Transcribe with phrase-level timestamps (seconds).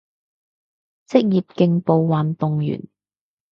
[1.11, 2.89] 職業競步運動員